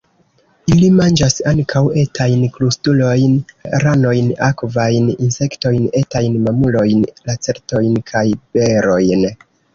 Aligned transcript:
Ili 0.75 0.87
manĝas 0.99 1.35
ankaŭ 1.51 1.81
etajn 2.03 2.45
krustulojn, 2.55 3.35
ranojn, 3.83 4.31
akvajn 4.49 5.13
insektojn, 5.29 5.85
etajn 6.03 6.41
mamulojn, 6.49 7.07
lacertojn 7.31 8.03
kaj 8.11 8.27
berojn. 8.59 9.31